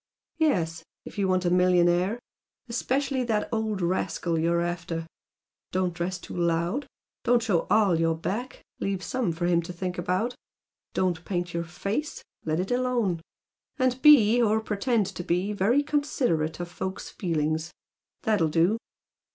"Yes 0.39 0.83
if 1.05 1.19
you 1.19 1.27
want 1.27 1.45
a 1.45 1.51
millionaire. 1.51 2.17
Especially 2.67 3.23
the 3.23 3.47
old 3.53 3.83
rascal 3.83 4.39
you're 4.39 4.59
after. 4.61 5.05
Don't 5.71 5.93
dress 5.93 6.17
too 6.17 6.35
'loud.' 6.35 6.87
Don't 7.23 7.43
show 7.43 7.67
ALL 7.69 7.99
your 7.99 8.15
back 8.17 8.63
leave 8.79 9.03
some 9.03 9.31
for 9.31 9.45
him 9.45 9.61
to 9.61 9.71
think 9.71 9.99
about. 9.99 10.33
Don't 10.95 11.23
paint 11.23 11.53
your 11.53 11.65
face, 11.65 12.23
let 12.45 12.59
it 12.59 12.71
alone. 12.71 13.21
And 13.77 14.01
be, 14.01 14.41
or 14.41 14.59
pretend 14.59 15.05
to 15.05 15.23
be, 15.23 15.53
very 15.53 15.83
considerate 15.83 16.59
of 16.59 16.67
folks' 16.67 17.11
feelings. 17.11 17.71
That'll 18.23 18.49
do!" 18.49 18.79